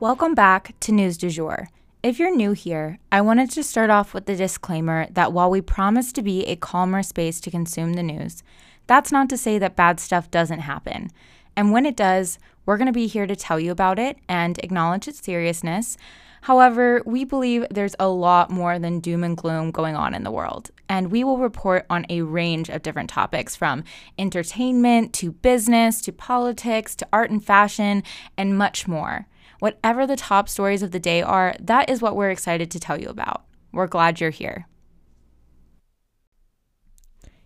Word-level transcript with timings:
Welcome 0.00 0.34
back 0.34 0.72
to 0.80 0.92
News 0.92 1.18
du 1.18 1.28
Jour. 1.28 1.68
If 2.02 2.18
you're 2.18 2.34
new 2.34 2.52
here, 2.52 2.98
I 3.12 3.20
wanted 3.20 3.50
to 3.50 3.62
start 3.62 3.90
off 3.90 4.14
with 4.14 4.24
the 4.24 4.34
disclaimer 4.34 5.06
that 5.10 5.34
while 5.34 5.50
we 5.50 5.60
promise 5.60 6.10
to 6.14 6.22
be 6.22 6.42
a 6.46 6.56
calmer 6.56 7.02
space 7.02 7.38
to 7.40 7.50
consume 7.50 7.92
the 7.92 8.02
news, 8.02 8.42
that's 8.86 9.12
not 9.12 9.28
to 9.28 9.36
say 9.36 9.58
that 9.58 9.76
bad 9.76 10.00
stuff 10.00 10.30
doesn't 10.30 10.60
happen. 10.60 11.10
And 11.54 11.70
when 11.70 11.84
it 11.84 11.96
does, 11.98 12.38
we're 12.64 12.78
going 12.78 12.86
to 12.86 12.94
be 12.94 13.08
here 13.08 13.26
to 13.26 13.36
tell 13.36 13.60
you 13.60 13.70
about 13.70 13.98
it 13.98 14.16
and 14.26 14.58
acknowledge 14.60 15.06
its 15.06 15.22
seriousness. 15.22 15.98
However, 16.40 17.02
we 17.04 17.26
believe 17.26 17.66
there's 17.70 17.96
a 18.00 18.08
lot 18.08 18.50
more 18.50 18.78
than 18.78 19.00
doom 19.00 19.22
and 19.22 19.36
gloom 19.36 19.70
going 19.70 19.96
on 19.96 20.14
in 20.14 20.24
the 20.24 20.30
world, 20.30 20.70
and 20.88 21.10
we 21.10 21.24
will 21.24 21.36
report 21.36 21.84
on 21.90 22.06
a 22.08 22.22
range 22.22 22.70
of 22.70 22.80
different 22.80 23.10
topics 23.10 23.54
from 23.54 23.84
entertainment 24.18 25.12
to 25.12 25.32
business 25.32 26.00
to 26.00 26.10
politics 26.10 26.96
to 26.96 27.08
art 27.12 27.30
and 27.30 27.44
fashion 27.44 28.02
and 28.38 28.56
much 28.56 28.88
more. 28.88 29.26
Whatever 29.60 30.06
the 30.06 30.16
top 30.16 30.48
stories 30.48 30.82
of 30.82 30.90
the 30.90 30.98
day 30.98 31.22
are, 31.22 31.54
that 31.60 31.88
is 31.88 32.02
what 32.02 32.16
we're 32.16 32.30
excited 32.30 32.70
to 32.72 32.80
tell 32.80 33.00
you 33.00 33.08
about. 33.08 33.44
We're 33.72 33.86
glad 33.86 34.20
you're 34.20 34.30
here. 34.30 34.66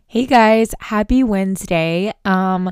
Hey 0.07 0.27
guys, 0.27 0.77
happy 0.79 1.25
Wednesday. 1.25 2.12
Um 2.25 2.70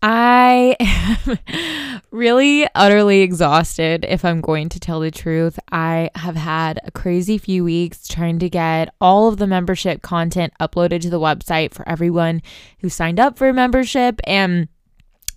I 0.00 0.76
am 0.78 2.00
really 2.12 2.68
utterly 2.76 3.22
exhausted 3.22 4.06
if 4.08 4.24
I'm 4.24 4.40
going 4.40 4.68
to 4.68 4.78
tell 4.78 5.00
the 5.00 5.10
truth. 5.10 5.58
I 5.72 6.10
have 6.14 6.36
had 6.36 6.78
a 6.84 6.92
crazy 6.92 7.36
few 7.36 7.64
weeks 7.64 8.06
trying 8.06 8.38
to 8.38 8.48
get 8.48 8.94
all 9.00 9.26
of 9.26 9.38
the 9.38 9.48
membership 9.48 10.02
content 10.02 10.52
uploaded 10.60 11.00
to 11.00 11.10
the 11.10 11.18
website 11.18 11.74
for 11.74 11.88
everyone 11.88 12.42
who 12.78 12.88
signed 12.88 13.18
up 13.18 13.38
for 13.38 13.52
membership 13.52 14.20
and 14.22 14.68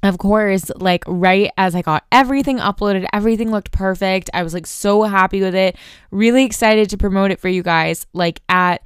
of 0.03 0.17
course, 0.17 0.69
like 0.75 1.03
right 1.07 1.51
as 1.57 1.75
I 1.75 1.81
got 1.81 2.05
everything 2.11 2.57
uploaded, 2.57 3.05
everything 3.13 3.51
looked 3.51 3.71
perfect. 3.71 4.29
I 4.33 4.43
was 4.43 4.53
like 4.53 4.67
so 4.67 5.03
happy 5.03 5.41
with 5.41 5.55
it, 5.55 5.75
really 6.11 6.43
excited 6.43 6.89
to 6.91 6.97
promote 6.97 7.31
it 7.31 7.39
for 7.39 7.49
you 7.49 7.63
guys. 7.63 8.05
Like 8.13 8.41
at 8.47 8.81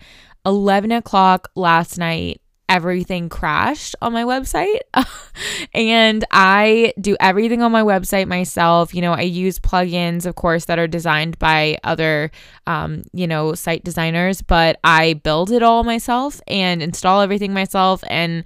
11 0.46 0.92
o'clock 0.92 1.50
last 1.56 1.98
night, 1.98 2.42
everything 2.72 3.28
crashed 3.28 3.98
on 4.02 4.14
my 4.14 4.24
website. 4.24 4.80
and 5.74 6.24
I 6.32 6.94
do 7.00 7.18
everything 7.20 7.62
on 7.62 7.74
my 7.74 7.82
website 7.82 8.28
myself. 8.28 8.96
You 8.96 9.02
know, 9.02 9.12
I 9.12 9.24
use 9.24 9.60
plugins, 9.60 10.26
of 10.26 10.36
course, 10.36 10.66
that 10.66 10.80
are 10.80 10.88
designed 10.88 11.38
by 11.38 11.78
other, 11.84 12.32
um, 12.68 13.04
you 13.12 13.28
know, 13.28 13.56
site 13.56 13.84
designers, 13.84 14.42
but 14.42 14.80
I 14.86 15.16
build 15.16 15.52
it 15.52 15.62
all 15.62 15.84
myself 15.84 16.40
and 16.48 16.82
install 16.82 17.20
everything 17.20 17.54
myself. 17.54 18.06
And 18.08 18.46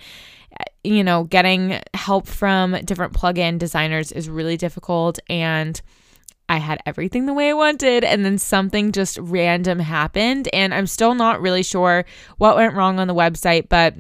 you 0.85 1.03
know, 1.03 1.23
getting 1.23 1.81
help 1.93 2.27
from 2.27 2.73
different 2.83 3.13
plugin 3.13 3.57
designers 3.57 4.11
is 4.11 4.29
really 4.29 4.57
difficult. 4.57 5.19
And 5.29 5.81
I 6.47 6.57
had 6.57 6.79
everything 6.85 7.25
the 7.25 7.33
way 7.33 7.49
I 7.49 7.53
wanted, 7.53 8.03
and 8.03 8.23
then 8.23 8.37
something 8.37 8.91
just 8.91 9.17
random 9.17 9.79
happened. 9.79 10.47
And 10.53 10.73
I'm 10.73 10.87
still 10.87 11.15
not 11.15 11.41
really 11.41 11.63
sure 11.63 12.05
what 12.37 12.55
went 12.55 12.75
wrong 12.75 12.99
on 12.99 13.07
the 13.07 13.15
website, 13.15 13.67
but 13.67 13.95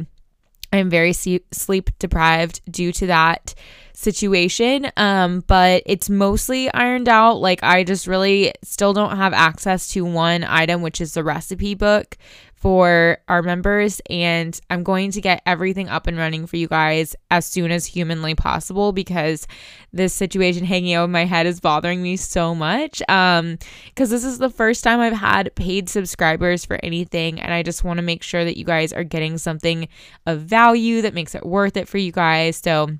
I'm 0.71 0.89
very 0.89 1.13
sleep 1.13 1.89
deprived 1.99 2.61
due 2.69 2.91
to 2.93 3.07
that 3.07 3.55
situation. 3.93 4.91
Um, 4.97 5.43
but 5.47 5.83
it's 5.85 6.09
mostly 6.09 6.71
ironed 6.71 7.09
out. 7.09 7.35
Like, 7.35 7.63
I 7.63 7.83
just 7.83 8.07
really 8.07 8.53
still 8.63 8.93
don't 8.93 9.15
have 9.17 9.33
access 9.33 9.87
to 9.93 10.05
one 10.05 10.43
item, 10.43 10.81
which 10.81 11.01
is 11.01 11.13
the 11.13 11.23
recipe 11.23 11.73
book 11.73 12.17
for 12.65 13.19
our 13.27 13.43
members 13.43 14.01
and 14.09 14.59
I'm 14.71 14.81
going 14.81 15.11
to 15.11 15.21
get 15.21 15.43
everything 15.45 15.87
up 15.87 16.07
and 16.07 16.17
running 16.17 16.47
for 16.47 16.57
you 16.57 16.67
guys 16.67 17.15
as 17.29 17.45
soon 17.45 17.69
as 17.69 17.85
humanly 17.85 18.33
possible 18.33 18.91
because 18.91 19.45
this 19.93 20.15
situation 20.15 20.65
hanging 20.65 20.95
over 20.95 21.07
my 21.07 21.25
head 21.25 21.45
is 21.45 21.59
bothering 21.59 22.01
me 22.01 22.17
so 22.17 22.55
much. 22.55 23.03
Um 23.07 23.59
cuz 23.95 24.09
this 24.09 24.23
is 24.23 24.39
the 24.39 24.49
first 24.49 24.83
time 24.83 24.99
I've 24.99 25.13
had 25.13 25.53
paid 25.53 25.89
subscribers 25.89 26.65
for 26.65 26.79
anything 26.81 27.39
and 27.39 27.53
I 27.53 27.61
just 27.61 27.83
want 27.83 27.99
to 27.99 28.01
make 28.01 28.23
sure 28.23 28.43
that 28.43 28.57
you 28.57 28.65
guys 28.65 28.91
are 28.91 29.03
getting 29.03 29.37
something 29.37 29.87
of 30.25 30.41
value 30.41 31.03
that 31.03 31.13
makes 31.13 31.35
it 31.35 31.45
worth 31.45 31.77
it 31.77 31.87
for 31.87 31.99
you 31.99 32.11
guys. 32.11 32.57
So 32.57 32.97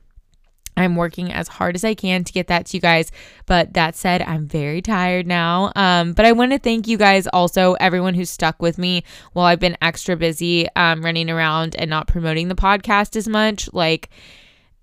I'm 0.77 0.95
working 0.95 1.31
as 1.31 1.47
hard 1.47 1.75
as 1.75 1.83
I 1.83 1.93
can 1.93 2.23
to 2.23 2.33
get 2.33 2.47
that 2.47 2.67
to 2.67 2.77
you 2.77 2.81
guys. 2.81 3.11
But 3.45 3.73
that 3.73 3.95
said, 3.95 4.21
I'm 4.21 4.47
very 4.47 4.81
tired 4.81 5.27
now. 5.27 5.71
Um, 5.75 6.13
but 6.13 6.25
I 6.25 6.31
want 6.31 6.51
to 6.51 6.59
thank 6.59 6.87
you 6.87 6.97
guys 6.97 7.27
also, 7.27 7.73
everyone 7.73 8.13
who's 8.13 8.29
stuck 8.29 8.61
with 8.61 8.77
me 8.77 9.03
while 9.33 9.45
I've 9.45 9.59
been 9.59 9.77
extra 9.81 10.15
busy 10.15 10.67
um, 10.75 11.03
running 11.03 11.29
around 11.29 11.75
and 11.75 11.89
not 11.89 12.07
promoting 12.07 12.47
the 12.47 12.55
podcast 12.55 13.15
as 13.15 13.27
much. 13.27 13.69
Like, 13.73 14.09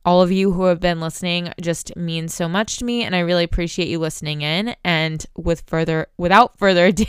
all 0.04 0.20
of 0.20 0.32
you 0.32 0.52
who 0.52 0.64
have 0.64 0.80
been 0.80 1.00
listening 1.00 1.52
just 1.60 1.94
means 1.96 2.34
so 2.34 2.48
much 2.48 2.78
to 2.78 2.84
me 2.84 3.04
and 3.04 3.14
I 3.14 3.20
really 3.20 3.44
appreciate 3.44 3.88
you 3.88 3.98
listening 3.98 4.42
in 4.42 4.74
and 4.84 5.24
with 5.36 5.62
further 5.66 6.08
without 6.16 6.58
further 6.58 6.86
ado 6.86 7.04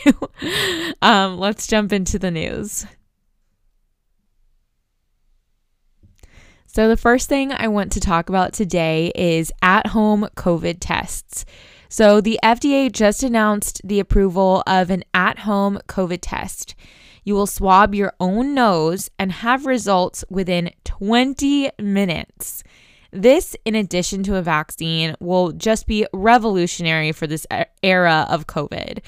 um, 1.01 1.39
let's 1.39 1.65
jump 1.65 1.91
into 1.91 2.19
the 2.19 2.29
news 2.29 2.85
So, 6.75 6.87
the 6.87 6.97
first 6.97 7.29
thing 7.29 7.51
I 7.51 7.67
want 7.67 7.91
to 7.91 7.99
talk 7.99 8.29
about 8.29 8.51
today 8.51 9.11
is 9.13 9.51
at 9.61 9.85
home 9.85 10.27
COVID 10.35 10.77
tests. 10.79 11.45
So, 11.87 12.19
the 12.19 12.39
FDA 12.43 12.91
just 12.91 13.21
announced 13.21 13.79
the 13.83 13.99
approval 13.99 14.63
of 14.65 14.89
an 14.89 15.03
at 15.13 15.37
home 15.39 15.77
COVID 15.87 16.17
test. 16.19 16.73
You 17.23 17.35
will 17.35 17.45
swab 17.45 17.93
your 17.93 18.13
own 18.19 18.55
nose 18.55 19.11
and 19.19 19.31
have 19.31 19.67
results 19.67 20.25
within 20.31 20.71
20 20.83 21.69
minutes. 21.79 22.63
This, 23.11 23.55
in 23.65 23.75
addition 23.75 24.23
to 24.23 24.37
a 24.37 24.41
vaccine, 24.41 25.15
will 25.19 25.51
just 25.51 25.85
be 25.85 26.07
revolutionary 26.11 27.11
for 27.11 27.27
this 27.27 27.45
era 27.83 28.25
of 28.31 28.47
COVID. 28.47 29.03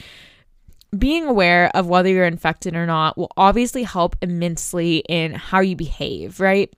Being 0.95 1.25
aware 1.25 1.75
of 1.75 1.87
whether 1.87 2.09
you're 2.09 2.25
infected 2.25 2.75
or 2.75 2.85
not 2.85 3.17
will 3.17 3.31
obviously 3.35 3.81
help 3.81 4.15
immensely 4.21 4.97
in 5.09 5.33
how 5.33 5.61
you 5.61 5.75
behave, 5.75 6.39
right? 6.39 6.71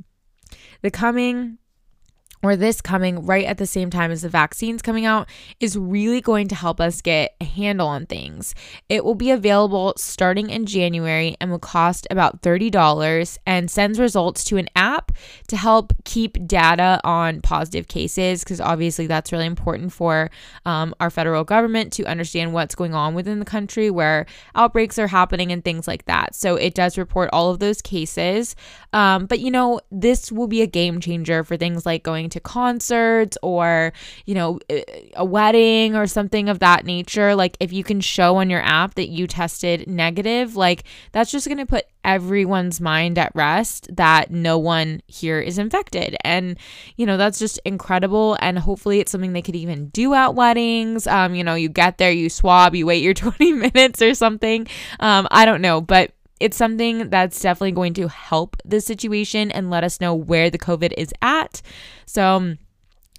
The 0.81 0.91
coming 0.91 1.57
or 2.43 2.55
this 2.55 2.81
coming 2.81 3.25
right 3.25 3.45
at 3.45 3.57
the 3.57 3.65
same 3.65 3.89
time 3.89 4.11
as 4.11 4.21
the 4.21 4.29
vaccines 4.29 4.81
coming 4.81 5.05
out 5.05 5.27
is 5.59 5.77
really 5.77 6.21
going 6.21 6.47
to 6.47 6.55
help 6.55 6.79
us 6.79 7.01
get 7.01 7.35
a 7.41 7.45
handle 7.45 7.87
on 7.87 8.05
things. 8.05 8.53
It 8.89 9.03
will 9.03 9.15
be 9.15 9.31
available 9.31 9.93
starting 9.97 10.49
in 10.49 10.65
January 10.65 11.35
and 11.39 11.51
will 11.51 11.59
cost 11.59 12.07
about 12.09 12.41
$30 12.41 13.37
and 13.45 13.69
sends 13.69 13.99
results 13.99 14.43
to 14.45 14.57
an 14.57 14.69
app 14.75 15.11
to 15.47 15.57
help 15.57 15.93
keep 16.05 16.45
data 16.47 16.99
on 17.03 17.41
positive 17.41 17.87
cases 17.87 18.43
because 18.43 18.61
obviously 18.61 19.07
that's 19.07 19.31
really 19.31 19.45
important 19.45 19.91
for 19.91 20.29
um, 20.65 20.93
our 20.99 21.09
federal 21.09 21.43
government 21.43 21.91
to 21.93 22.05
understand 22.05 22.53
what's 22.53 22.75
going 22.75 22.93
on 22.93 23.13
within 23.13 23.39
the 23.39 23.45
country 23.45 23.89
where 23.89 24.25
outbreaks 24.55 24.99
are 24.99 25.07
happening 25.07 25.51
and 25.51 25.63
things 25.63 25.87
like 25.87 26.05
that. 26.05 26.35
So 26.35 26.55
it 26.55 26.73
does 26.75 26.97
report 26.97 27.29
all 27.33 27.51
of 27.51 27.59
those 27.59 27.81
cases. 27.81 28.55
Um, 28.93 29.25
but 29.25 29.39
you 29.39 29.51
know, 29.51 29.79
this 29.91 30.31
will 30.31 30.47
be 30.47 30.61
a 30.61 30.67
game 30.67 30.99
changer 30.99 31.43
for 31.43 31.57
things 31.57 31.85
like 31.85 32.03
going 32.03 32.26
to 32.29 32.37
to 32.37 32.41
concerts 32.41 33.37
or, 33.41 33.91
you 34.25 34.35
know, 34.35 34.59
a 35.15 35.25
wedding 35.25 35.95
or 35.95 36.07
something 36.07 36.49
of 36.49 36.59
that 36.59 36.85
nature, 36.85 37.35
like 37.35 37.57
if 37.59 37.73
you 37.73 37.83
can 37.83 37.99
show 37.99 38.37
on 38.37 38.49
your 38.49 38.61
app 38.61 38.95
that 38.95 39.09
you 39.09 39.27
tested 39.27 39.87
negative, 39.87 40.55
like 40.55 40.83
that's 41.11 41.31
just 41.31 41.47
going 41.47 41.57
to 41.57 41.65
put 41.65 41.85
everyone's 42.03 42.79
mind 42.79 43.17
at 43.17 43.31
rest 43.35 43.93
that 43.95 44.31
no 44.31 44.57
one 44.57 45.01
here 45.07 45.41
is 45.41 45.57
infected. 45.57 46.15
And, 46.23 46.57
you 46.95 47.05
know, 47.05 47.17
that's 47.17 47.39
just 47.39 47.59
incredible. 47.65 48.37
And 48.39 48.57
hopefully 48.57 48.99
it's 48.99 49.11
something 49.11 49.33
they 49.33 49.41
could 49.41 49.57
even 49.57 49.89
do 49.89 50.13
at 50.13 50.35
weddings. 50.35 51.05
Um, 51.07 51.35
you 51.35 51.43
know, 51.43 51.55
you 51.55 51.67
get 51.67 51.97
there, 51.97 52.11
you 52.11 52.29
swab, 52.29 52.75
you 52.75 52.85
wait 52.85 53.03
your 53.03 53.13
20 53.13 53.51
minutes 53.53 54.01
or 54.01 54.13
something. 54.13 54.67
Um, 54.99 55.27
I 55.31 55.45
don't 55.45 55.61
know, 55.61 55.81
but 55.81 56.11
it's 56.39 56.57
something 56.57 57.09
that's 57.09 57.39
definitely 57.41 57.71
going 57.71 57.93
to 57.95 58.07
help 58.07 58.57
the 58.65 58.81
situation 58.81 59.51
and 59.51 59.69
let 59.69 59.83
us 59.83 59.99
know 59.99 60.13
where 60.13 60.49
the 60.49 60.59
COVID 60.59 60.93
is 60.97 61.13
at. 61.21 61.61
So, 62.05 62.23
um, 62.23 62.57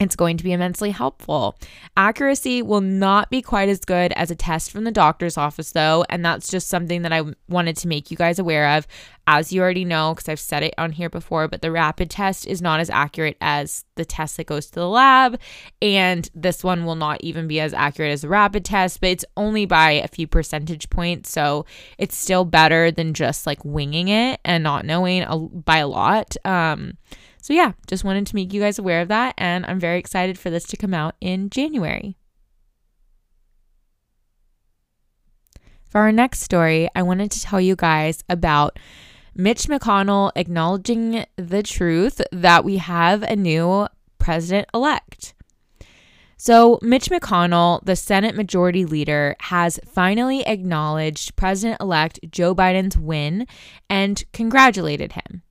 it's 0.00 0.16
going 0.16 0.36
to 0.36 0.44
be 0.44 0.52
immensely 0.52 0.90
helpful. 0.90 1.56
Accuracy 1.96 2.62
will 2.62 2.80
not 2.80 3.30
be 3.30 3.42
quite 3.42 3.68
as 3.68 3.80
good 3.80 4.12
as 4.12 4.30
a 4.30 4.36
test 4.36 4.70
from 4.70 4.84
the 4.84 4.90
doctor's 4.90 5.36
office, 5.36 5.72
though, 5.72 6.04
and 6.08 6.24
that's 6.24 6.48
just 6.48 6.68
something 6.68 7.02
that 7.02 7.12
I 7.12 7.22
wanted 7.48 7.76
to 7.78 7.88
make 7.88 8.10
you 8.10 8.16
guys 8.16 8.38
aware 8.38 8.76
of. 8.76 8.86
As 9.30 9.52
you 9.52 9.60
already 9.60 9.84
know, 9.84 10.14
because 10.14 10.28
I've 10.28 10.40
said 10.40 10.62
it 10.62 10.72
on 10.78 10.92
here 10.92 11.10
before, 11.10 11.48
but 11.48 11.60
the 11.60 11.70
rapid 11.70 12.08
test 12.08 12.46
is 12.46 12.62
not 12.62 12.80
as 12.80 12.88
accurate 12.88 13.36
as 13.42 13.84
the 13.96 14.06
test 14.06 14.38
that 14.38 14.46
goes 14.46 14.66
to 14.66 14.80
the 14.80 14.88
lab, 14.88 15.38
and 15.82 16.30
this 16.34 16.64
one 16.64 16.86
will 16.86 16.94
not 16.94 17.20
even 17.20 17.46
be 17.46 17.60
as 17.60 17.74
accurate 17.74 18.12
as 18.12 18.22
the 18.22 18.28
rapid 18.28 18.64
test, 18.64 19.00
but 19.00 19.10
it's 19.10 19.26
only 19.36 19.66
by 19.66 19.90
a 19.90 20.08
few 20.08 20.26
percentage 20.26 20.88
points, 20.88 21.30
so 21.30 21.66
it's 21.98 22.16
still 22.16 22.46
better 22.46 22.90
than 22.90 23.12
just 23.12 23.46
like 23.46 23.62
winging 23.64 24.08
it 24.08 24.40
and 24.46 24.64
not 24.64 24.86
knowing 24.86 25.22
a, 25.24 25.36
by 25.36 25.78
a 25.78 25.88
lot. 25.88 26.34
Um, 26.46 26.96
so, 27.48 27.54
yeah, 27.54 27.72
just 27.86 28.04
wanted 28.04 28.26
to 28.26 28.34
make 28.34 28.52
you 28.52 28.60
guys 28.60 28.78
aware 28.78 29.00
of 29.00 29.08
that. 29.08 29.32
And 29.38 29.64
I'm 29.64 29.80
very 29.80 29.98
excited 29.98 30.38
for 30.38 30.50
this 30.50 30.64
to 30.64 30.76
come 30.76 30.92
out 30.92 31.14
in 31.18 31.48
January. 31.48 32.14
For 35.88 36.02
our 36.02 36.12
next 36.12 36.40
story, 36.40 36.90
I 36.94 37.00
wanted 37.00 37.30
to 37.30 37.40
tell 37.40 37.58
you 37.58 37.74
guys 37.74 38.22
about 38.28 38.78
Mitch 39.34 39.62
McConnell 39.62 40.30
acknowledging 40.36 41.24
the 41.36 41.62
truth 41.62 42.20
that 42.32 42.66
we 42.66 42.76
have 42.76 43.22
a 43.22 43.34
new 43.34 43.88
president 44.18 44.68
elect. 44.74 45.32
So, 46.36 46.78
Mitch 46.82 47.06
McConnell, 47.06 47.82
the 47.82 47.96
Senate 47.96 48.34
Majority 48.34 48.84
Leader, 48.84 49.36
has 49.40 49.80
finally 49.86 50.46
acknowledged 50.46 51.34
President 51.34 51.80
elect 51.80 52.20
Joe 52.30 52.54
Biden's 52.54 52.98
win 52.98 53.46
and 53.88 54.22
congratulated 54.34 55.12
him. 55.12 55.44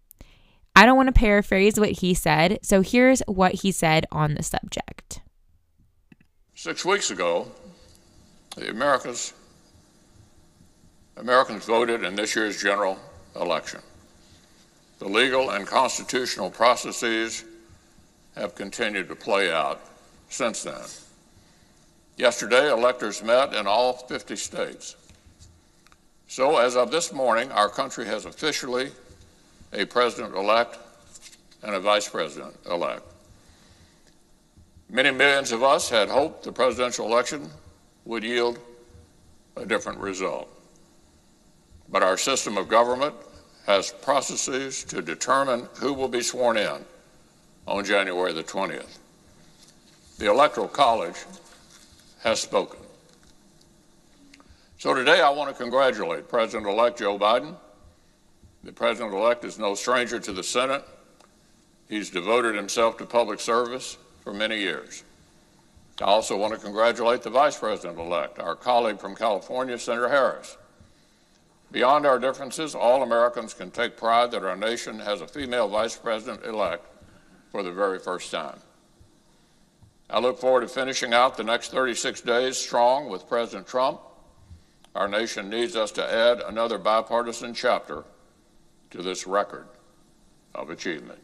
I 0.77 0.85
don't 0.85 0.95
want 0.95 1.07
to 1.07 1.19
paraphrase 1.19 1.79
what 1.79 1.89
he 1.89 2.13
said, 2.13 2.59
so 2.62 2.81
here's 2.81 3.21
what 3.21 3.56
he 3.56 3.71
said 3.71 4.06
on 4.12 4.35
the 4.35 4.44
subject. 4.44 5.21
Six 6.53 6.85
weeks 6.85 7.09
ago, 7.09 7.51
the 8.56 8.69
Americans, 8.69 9.33
Americans 11.15 11.65
voted 11.65 12.03
in 12.03 12.15
this 12.15 12.35
year's 12.35 12.62
general 12.62 13.00
election. 13.35 13.79
The 15.00 15.07
legal 15.07 15.50
and 15.50 15.65
constitutional 15.65 16.51
processes 16.51 17.44
have 18.35 18.53
continued 18.53 19.07
to 19.09 19.15
play 19.15 19.51
out 19.51 19.81
since 20.29 20.62
then. 20.62 20.85
Yesterday, 22.18 22.71
electors 22.71 23.24
met 23.24 23.56
in 23.56 23.65
all 23.65 23.94
50 23.94 24.35
states. 24.35 24.95
So, 26.27 26.57
as 26.57 26.75
of 26.75 26.91
this 26.91 27.12
morning, 27.12 27.51
our 27.51 27.68
country 27.68 28.06
has 28.06 28.25
officially 28.25 28.91
a 29.77 29.85
president 29.85 30.35
elect 30.35 30.79
and 31.62 31.75
a 31.75 31.79
vice 31.79 32.09
president 32.09 32.56
elect. 32.69 33.03
Many 34.89 35.12
millions 35.12 35.51
of 35.51 35.62
us 35.62 35.88
had 35.89 36.09
hoped 36.09 36.44
the 36.44 36.51
presidential 36.51 37.06
election 37.06 37.47
would 38.06 38.24
yield 38.24 38.57
a 39.56 39.65
different 39.65 40.00
result. 40.00 40.50
But 41.89 42.01
our 42.03 42.18
system 42.18 42.57
of 42.57 42.68
government 42.68 43.13
has 43.68 43.91
processes 43.91 44.83
to 44.85 45.01
determine 45.01 45.68
who 45.75 45.94
will 45.94 46.07
be 46.07 46.21
sworn 46.21 46.57
in 46.57 46.83
on 47.68 47.85
January 47.85 48.33
the 48.33 48.44
20th. 48.44 48.97
The 50.18 50.29
Electoral 50.31 50.68
College 50.68 51.18
has 52.24 52.39
spoken. 52.39 52.79
So 54.79 54.95
today 54.95 55.21
I 55.21 55.29
want 55.29 55.56
to 55.56 55.62
congratulate 55.62 56.27
President 56.27 56.68
elect 56.68 56.97
Joe 56.97 57.19
Biden 57.19 57.56
the 58.67 58.73
president 58.73 59.13
elect 59.13 59.45
is 59.45 59.57
no 59.57 59.75
stranger 59.75 60.19
to 60.19 60.33
the 60.33 60.43
Senate. 60.43 60.83
He's 61.87 62.09
devoted 62.09 62.53
himself 62.53 62.97
to 62.97 63.05
public 63.05 63.39
service 63.39 63.97
for 64.25 64.33
many 64.33 64.59
years. 64.59 65.05
I 66.01 66.03
also 66.03 66.35
want 66.35 66.53
to 66.53 66.59
congratulate 66.59 67.21
the 67.21 67.29
vice 67.29 67.57
president 67.57 67.97
elect, 67.97 68.39
our 68.39 68.57
colleague 68.57 68.99
from 68.99 69.15
California, 69.15 69.79
Senator 69.79 70.09
Harris. 70.09 70.57
Beyond 71.71 72.05
our 72.05 72.19
differences, 72.19 72.75
all 72.75 73.03
Americans 73.03 73.53
can 73.53 73.71
take 73.71 73.95
pride 73.95 74.31
that 74.31 74.43
our 74.43 74.57
nation 74.57 74.99
has 74.99 75.21
a 75.21 75.27
female 75.29 75.69
vice 75.69 75.95
president 75.95 76.43
elect 76.43 76.85
for 77.53 77.63
the 77.63 77.71
very 77.71 77.99
first 77.99 78.29
time. 78.31 78.59
I 80.09 80.19
look 80.19 80.39
forward 80.39 80.61
to 80.61 80.67
finishing 80.67 81.13
out 81.13 81.37
the 81.37 81.43
next 81.45 81.71
36 81.71 82.19
days 82.19 82.57
strong 82.57 83.09
with 83.09 83.29
President 83.29 83.65
Trump. 83.65 84.01
Our 84.93 85.07
nation 85.07 85.49
needs 85.49 85.77
us 85.77 85.91
to 85.91 86.03
add 86.03 86.41
another 86.41 86.77
bipartisan 86.77 87.53
chapter 87.53 88.03
to 88.92 89.01
this 89.01 89.28
record 89.28 89.68
of 90.56 90.69
achievement. 90.69 91.19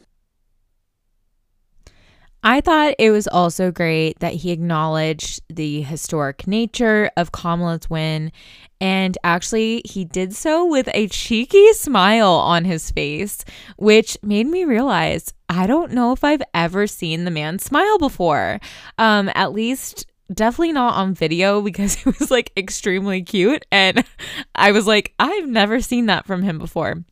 I 2.45 2.59
thought 2.59 2.95
it 2.99 3.11
was 3.11 3.27
also 3.29 3.71
great 3.71 4.19
that 4.19 4.33
he 4.33 4.51
acknowledged 4.51 5.41
the 5.47 5.81
historic 5.81 6.45
nature 6.45 7.09
of 7.15 7.31
Kamala's 7.31 7.89
win. 7.89 8.33
And 8.81 9.17
actually, 9.23 9.81
he 9.85 10.03
did 10.03 10.35
so 10.35 10.65
with 10.65 10.89
a 10.93 11.07
cheeky 11.07 11.71
smile 11.71 12.33
on 12.33 12.65
his 12.65 12.91
face, 12.91 13.45
which 13.77 14.17
made 14.21 14.47
me 14.47 14.65
realize 14.65 15.33
I 15.47 15.67
don't 15.67 15.93
know 15.93 16.11
if 16.11 16.25
I've 16.25 16.41
ever 16.53 16.85
seen 16.85 17.23
the 17.23 17.31
man 17.31 17.59
smile 17.59 17.97
before. 17.97 18.59
Um, 18.97 19.31
at 19.35 19.53
least 19.53 20.05
definitely 20.33 20.73
not 20.73 20.95
on 20.95 21.13
video 21.13 21.61
because 21.67 22.05
it 22.05 22.19
was 22.19 22.29
like 22.29 22.51
extremely 22.57 23.21
cute. 23.23 23.65
And 23.71 24.03
I 24.55 24.73
was 24.73 24.85
like, 24.85 25.13
I've 25.17 25.47
never 25.47 25.79
seen 25.79 26.07
that 26.07 26.25
from 26.25 26.41
him 26.41 26.59
before. 26.59 27.05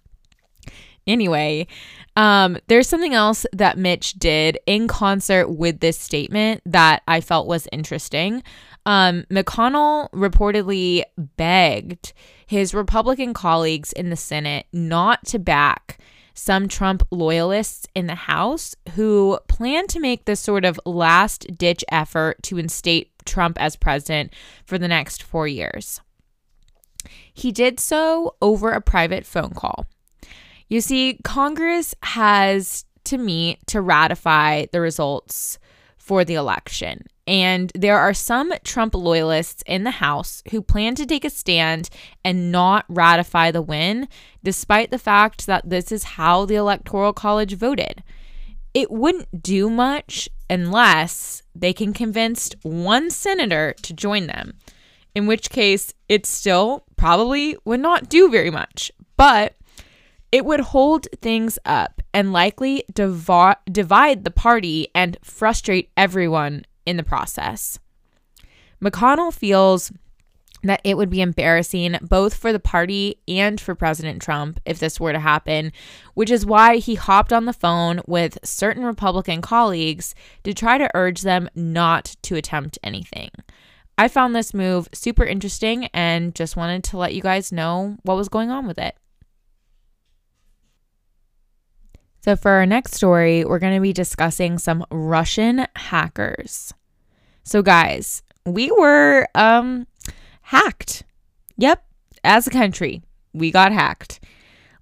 Anyway, 1.07 1.67
um, 2.15 2.57
there's 2.67 2.87
something 2.87 3.13
else 3.13 3.45
that 3.53 3.77
Mitch 3.77 4.13
did 4.13 4.59
in 4.65 4.87
concert 4.87 5.49
with 5.49 5.79
this 5.79 5.97
statement 5.97 6.61
that 6.65 7.01
I 7.07 7.21
felt 7.21 7.47
was 7.47 7.67
interesting. 7.71 8.43
Um, 8.85 9.25
McConnell 9.29 10.09
reportedly 10.11 11.03
begged 11.17 12.13
his 12.45 12.73
Republican 12.73 13.33
colleagues 13.33 13.93
in 13.93 14.09
the 14.09 14.15
Senate 14.15 14.65
not 14.71 15.25
to 15.27 15.39
back 15.39 15.99
some 16.33 16.67
Trump 16.67 17.03
loyalists 17.11 17.87
in 17.93 18.07
the 18.07 18.15
House 18.15 18.75
who 18.95 19.39
plan 19.47 19.87
to 19.87 19.99
make 19.99 20.25
this 20.25 20.39
sort 20.39 20.65
of 20.65 20.79
last 20.85 21.57
ditch 21.57 21.83
effort 21.91 22.41
to 22.43 22.57
instate 22.57 23.11
Trump 23.25 23.61
as 23.61 23.75
president 23.75 24.33
for 24.65 24.77
the 24.77 24.87
next 24.87 25.21
four 25.23 25.47
years. 25.47 26.01
He 27.33 27.51
did 27.51 27.79
so 27.79 28.35
over 28.41 28.71
a 28.71 28.81
private 28.81 29.25
phone 29.25 29.51
call. 29.51 29.85
You 30.71 30.79
see, 30.79 31.19
Congress 31.25 31.93
has 32.01 32.85
to 33.03 33.17
meet 33.17 33.59
to 33.67 33.81
ratify 33.81 34.67
the 34.71 34.79
results 34.79 35.59
for 35.97 36.23
the 36.23 36.35
election. 36.35 37.07
And 37.27 37.73
there 37.75 37.99
are 37.99 38.13
some 38.13 38.53
Trump 38.63 38.95
loyalists 38.95 39.63
in 39.67 39.83
the 39.83 39.91
House 39.91 40.41
who 40.49 40.61
plan 40.61 40.95
to 40.95 41.05
take 41.05 41.25
a 41.25 41.29
stand 41.29 41.89
and 42.23 42.53
not 42.53 42.85
ratify 42.87 43.51
the 43.51 43.61
win, 43.61 44.07
despite 44.45 44.91
the 44.91 44.97
fact 44.97 45.45
that 45.45 45.69
this 45.69 45.91
is 45.91 46.03
how 46.15 46.45
the 46.45 46.55
Electoral 46.55 47.11
College 47.11 47.55
voted. 47.55 48.01
It 48.73 48.89
wouldn't 48.89 49.43
do 49.43 49.69
much 49.69 50.29
unless 50.49 51.43
they 51.53 51.73
can 51.73 51.91
convince 51.91 52.49
one 52.61 53.09
senator 53.09 53.75
to 53.81 53.91
join 53.91 54.27
them, 54.27 54.53
in 55.13 55.27
which 55.27 55.49
case 55.49 55.93
it 56.07 56.25
still 56.25 56.85
probably 56.95 57.57
would 57.65 57.81
not 57.81 58.07
do 58.07 58.29
very 58.29 58.49
much. 58.49 58.89
But 59.17 59.55
it 60.31 60.45
would 60.45 60.61
hold 60.61 61.07
things 61.21 61.59
up 61.65 62.01
and 62.13 62.31
likely 62.33 62.83
divide 62.93 63.57
the 63.65 64.33
party 64.33 64.87
and 64.95 65.17
frustrate 65.23 65.91
everyone 65.97 66.65
in 66.85 66.97
the 66.97 67.03
process. 67.03 67.79
McConnell 68.81 69.33
feels 69.33 69.91
that 70.63 70.81
it 70.83 70.95
would 70.95 71.09
be 71.09 71.21
embarrassing 71.21 71.97
both 72.01 72.35
for 72.35 72.53
the 72.53 72.59
party 72.59 73.17
and 73.27 73.59
for 73.59 73.73
President 73.73 74.21
Trump 74.21 74.59
if 74.65 74.79
this 74.79 74.99
were 74.99 75.11
to 75.11 75.19
happen, 75.19 75.71
which 76.13 76.29
is 76.29 76.45
why 76.45 76.77
he 76.77 76.95
hopped 76.95 77.33
on 77.33 77.45
the 77.45 77.53
phone 77.53 77.99
with 78.05 78.37
certain 78.43 78.85
Republican 78.85 79.41
colleagues 79.41 80.13
to 80.43 80.53
try 80.53 80.77
to 80.77 80.89
urge 80.93 81.21
them 81.21 81.49
not 81.55 82.15
to 82.21 82.35
attempt 82.35 82.77
anything. 82.83 83.31
I 83.97 84.07
found 84.07 84.35
this 84.35 84.53
move 84.53 84.87
super 84.93 85.25
interesting 85.25 85.85
and 85.93 86.33
just 86.35 86.55
wanted 86.55 86.83
to 86.85 86.97
let 86.97 87.13
you 87.15 87.21
guys 87.21 87.51
know 87.51 87.97
what 88.03 88.17
was 88.17 88.29
going 88.29 88.51
on 88.51 88.67
with 88.67 88.77
it. 88.77 88.95
So, 92.21 92.35
for 92.35 92.51
our 92.51 92.65
next 92.65 92.93
story, 92.93 93.43
we're 93.43 93.59
going 93.59 93.75
to 93.75 93.81
be 93.81 93.93
discussing 93.93 94.59
some 94.59 94.85
Russian 94.91 95.65
hackers. 95.75 96.71
So, 97.43 97.63
guys, 97.63 98.21
we 98.45 98.71
were 98.71 99.27
um, 99.33 99.87
hacked. 100.43 101.03
Yep, 101.57 101.83
as 102.23 102.45
a 102.45 102.51
country, 102.51 103.01
we 103.33 103.51
got 103.51 103.71
hacked. 103.71 104.19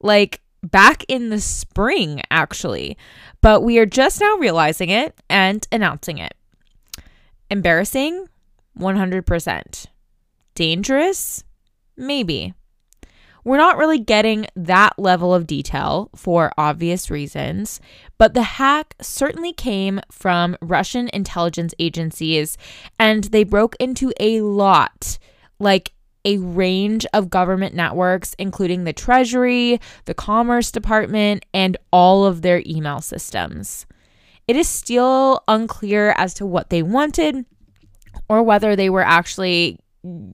Like 0.01 0.41
back 0.61 1.05
in 1.07 1.29
the 1.29 1.39
spring, 1.39 2.21
actually. 2.29 2.97
But 3.41 3.63
we 3.63 3.79
are 3.79 3.85
just 3.85 4.19
now 4.19 4.35
realizing 4.35 4.89
it 4.89 5.17
and 5.29 5.65
announcing 5.71 6.17
it. 6.17 6.33
Embarrassing? 7.49 8.27
100%. 8.77 9.85
Dangerous? 10.55 11.43
Maybe. 11.95 12.53
We're 13.43 13.57
not 13.57 13.77
really 13.77 13.99
getting 13.99 14.47
that 14.55 14.97
level 14.97 15.33
of 15.33 15.47
detail 15.47 16.09
for 16.15 16.51
obvious 16.57 17.09
reasons, 17.09 17.79
but 18.17 18.33
the 18.33 18.43
hack 18.43 18.95
certainly 19.01 19.53
came 19.53 20.01
from 20.11 20.57
Russian 20.61 21.09
intelligence 21.13 21.73
agencies 21.79 22.57
and 22.97 23.25
they 23.25 23.43
broke 23.43 23.75
into 23.79 24.13
a 24.19 24.41
lot, 24.41 25.17
like 25.59 25.93
a 26.25 26.37
range 26.37 27.05
of 27.13 27.29
government 27.29 27.73
networks, 27.73 28.35
including 28.37 28.83
the 28.83 28.93
Treasury, 28.93 29.79
the 30.05 30.13
Commerce 30.13 30.71
Department, 30.71 31.45
and 31.53 31.77
all 31.91 32.25
of 32.25 32.41
their 32.41 32.61
email 32.65 33.01
systems. 33.01 33.85
It 34.47 34.55
is 34.55 34.67
still 34.67 35.43
unclear 35.47 36.13
as 36.17 36.33
to 36.35 36.45
what 36.45 36.69
they 36.69 36.83
wanted 36.83 37.45
or 38.27 38.43
whether 38.43 38.75
they 38.75 38.89
were 38.89 39.05
actually 39.05 39.79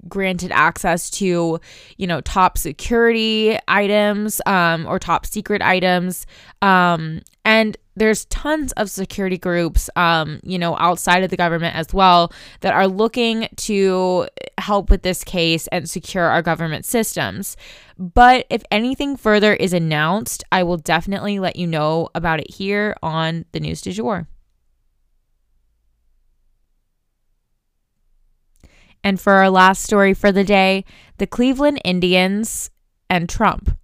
granted 0.07 0.51
access 0.51 1.10
to 1.10 1.60
you 1.98 2.07
know 2.07 2.22
top 2.22 2.57
security 2.57 3.57
items 3.67 4.41
um, 4.45 4.86
or 4.86 5.00
top 5.00 5.25
secret 5.25 5.62
items. 5.62 6.25
Um, 6.62 7.22
and 7.43 7.77
there's 7.95 8.25
tons 8.25 8.72
of 8.74 8.89
security 8.89 9.38
groups 9.38 9.89
um, 9.95 10.39
you 10.43 10.60
know 10.60 10.77
outside 10.77 11.24
of 11.24 11.29
the 11.29 11.38
government 11.38 11.75
as 11.75 11.93
well 11.93 12.31
that 12.62 12.74
are 12.74 12.88
looking 12.88 13.48
to 13.57 14.27
help 14.57 14.89
with 14.89 15.03
this 15.03 15.24
case 15.24 15.67
and 15.67 15.89
secure 15.89 16.25
our 16.25 16.41
government 16.41 16.86
systems. 16.86 17.57
But 17.98 18.45
if 18.50 18.63
anything 18.72 19.15
further 19.15 19.53
is 19.53 19.74
announced 19.74 20.43
i 20.51 20.63
will 20.63 20.77
definitely 20.77 21.39
let 21.39 21.55
you 21.55 21.67
know 21.67 22.10
about 22.15 22.39
it 22.39 22.51
here 22.51 22.95
on 23.01 23.45
the 23.51 23.60
news 23.60 23.81
du 23.81 23.91
jour 23.91 24.27
And 29.05 29.21
for 29.21 29.33
our 29.33 29.51
last 29.51 29.83
story 29.83 30.15
for 30.15 30.31
the 30.31 30.43
day, 30.43 30.83
the 31.19 31.27
Cleveland 31.27 31.79
Indians 31.85 32.71
and 33.07 33.29
Trump. 33.29 33.77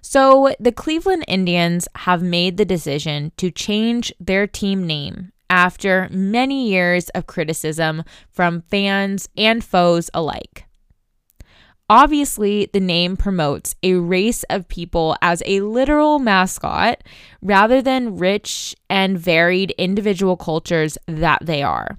So, 0.00 0.54
the 0.60 0.70
Cleveland 0.70 1.24
Indians 1.26 1.88
have 1.96 2.22
made 2.22 2.58
the 2.58 2.64
decision 2.64 3.32
to 3.38 3.50
change 3.50 4.12
their 4.20 4.46
team 4.46 4.86
name 4.86 5.32
after 5.50 6.08
many 6.12 6.68
years 6.68 7.08
of 7.08 7.26
criticism 7.26 8.04
from 8.30 8.62
fans 8.62 9.28
and 9.36 9.64
foes 9.64 10.10
alike. 10.14 10.64
Obviously, 11.90 12.70
the 12.72 12.80
name 12.80 13.16
promotes 13.16 13.74
a 13.82 13.94
race 13.94 14.44
of 14.44 14.68
people 14.68 15.16
as 15.20 15.42
a 15.44 15.60
literal 15.60 16.20
mascot 16.20 17.02
rather 17.42 17.82
than 17.82 18.16
rich 18.16 18.76
and 18.88 19.18
varied 19.18 19.72
individual 19.72 20.36
cultures 20.36 20.96
that 21.08 21.40
they 21.42 21.64
are. 21.64 21.98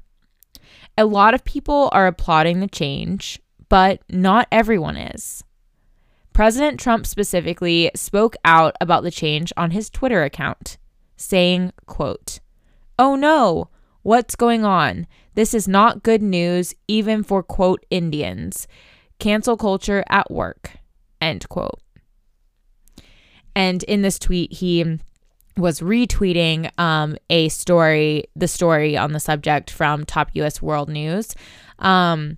A 0.97 1.05
lot 1.05 1.33
of 1.33 1.43
people 1.43 1.89
are 1.91 2.05
applauding 2.05 2.59
the 2.59 2.67
change, 2.67 3.39
but 3.67 4.01
not 4.09 4.47
everyone 4.51 4.95
is. 4.95 5.43
President 6.33 6.79
Trump 6.79 7.05
specifically 7.05 7.89
spoke 7.95 8.35
out 8.45 8.75
about 8.79 9.03
the 9.03 9.12
change 9.12 9.51
on 9.57 9.71
his 9.71 9.89
Twitter 9.89 10.23
account, 10.23 10.77
saying, 11.15 11.71
quote, 11.85 12.39
"Oh 13.00 13.15
no, 13.15 13.69
what's 14.03 14.35
going 14.35 14.63
on? 14.63 15.07
This 15.35 15.53
is 15.53 15.67
not 15.67 16.03
good 16.03 16.21
news 16.21 16.75
even 16.88 17.23
for 17.23 17.41
quote 17.41 17.85
Indians. 17.89 18.67
Cancel 19.19 19.57
culture 19.57 20.03
at 20.09 20.29
work." 20.29 20.77
End 21.21 21.47
quote. 21.50 21.79
And 23.55 23.83
in 23.83 24.01
this 24.01 24.19
tweet, 24.19 24.53
he 24.53 25.00
was 25.57 25.79
retweeting 25.79 26.69
um, 26.79 27.17
a 27.29 27.50
story, 27.50 28.25
the 28.36 28.48
story 28.48 28.98
on 28.98 29.12
the 29.12 29.19
subject 29.19 29.69
from 29.69 30.05
Top 30.05 30.29
US 30.33 30.62
World 30.62 30.89
News. 30.89 31.36
Um, 31.79 32.38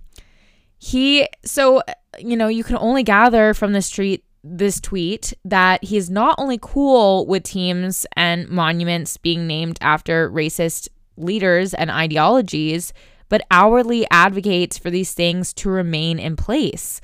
he, 0.78 1.26
so, 1.44 1.82
you 2.18 2.36
know, 2.36 2.48
you 2.48 2.64
can 2.64 2.76
only 2.76 3.02
gather 3.02 3.54
from 3.54 3.72
this 3.72 3.90
tweet 3.90 4.22
this 4.48 4.80
tweet 4.80 5.34
that 5.44 5.82
he's 5.82 6.08
not 6.08 6.36
only 6.38 6.56
cool 6.62 7.26
with 7.26 7.42
teams 7.42 8.06
and 8.14 8.48
monuments 8.48 9.16
being 9.16 9.44
named 9.48 9.76
after 9.80 10.30
racist 10.30 10.88
leaders 11.16 11.74
and 11.74 11.90
ideologies, 11.90 12.92
but 13.28 13.44
hourly 13.50 14.06
advocates 14.12 14.78
for 14.78 14.88
these 14.88 15.12
things 15.12 15.52
to 15.54 15.68
remain 15.68 16.20
in 16.20 16.36
place 16.36 17.00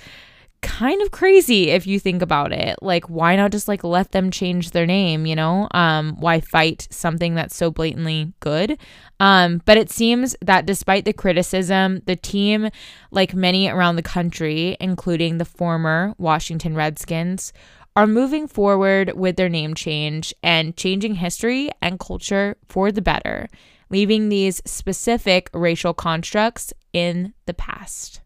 kind 0.62 1.02
of 1.02 1.10
crazy 1.10 1.70
if 1.70 1.86
you 1.86 2.00
think 2.00 2.22
about 2.22 2.52
it. 2.52 2.76
Like 2.80 3.04
why 3.10 3.36
not 3.36 3.52
just 3.52 3.68
like 3.68 3.84
let 3.84 4.12
them 4.12 4.30
change 4.30 4.70
their 4.70 4.86
name, 4.86 5.26
you 5.26 5.36
know? 5.36 5.68
Um 5.72 6.16
why 6.18 6.40
fight 6.40 6.88
something 6.90 7.34
that's 7.34 7.54
so 7.54 7.70
blatantly 7.70 8.32
good? 8.40 8.78
Um 9.20 9.60
but 9.64 9.76
it 9.76 9.90
seems 9.90 10.34
that 10.40 10.66
despite 10.66 11.04
the 11.04 11.12
criticism, 11.12 12.00
the 12.06 12.16
team 12.16 12.70
like 13.10 13.34
many 13.34 13.68
around 13.68 13.96
the 13.96 14.02
country, 14.02 14.76
including 14.80 15.38
the 15.38 15.44
former 15.44 16.14
Washington 16.18 16.74
Redskins, 16.74 17.52
are 17.94 18.06
moving 18.06 18.48
forward 18.48 19.12
with 19.14 19.36
their 19.36 19.50
name 19.50 19.74
change 19.74 20.32
and 20.42 20.76
changing 20.76 21.16
history 21.16 21.70
and 21.82 22.00
culture 22.00 22.56
for 22.68 22.90
the 22.90 23.02
better, 23.02 23.48
leaving 23.90 24.28
these 24.28 24.62
specific 24.64 25.50
racial 25.52 25.92
constructs 25.92 26.72
in 26.94 27.34
the 27.44 27.52
past. 27.54 28.22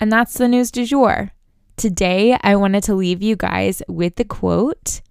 And 0.00 0.10
that's 0.10 0.34
the 0.34 0.48
news 0.48 0.70
du 0.70 0.86
jour. 0.86 1.32
Today, 1.76 2.38
I 2.42 2.56
wanted 2.56 2.82
to 2.84 2.94
leave 2.94 3.22
you 3.22 3.36
guys 3.36 3.82
with 3.86 4.16
the 4.16 4.24
quote 4.24 5.02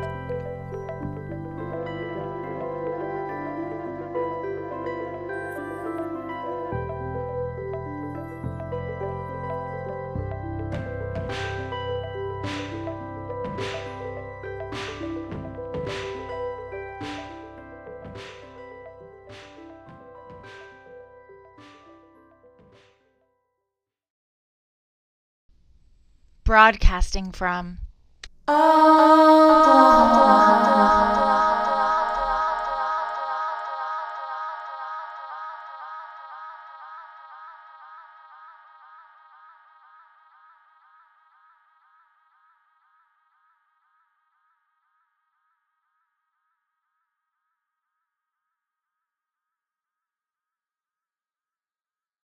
broadcasting 26.49 27.31
from. 27.31 27.77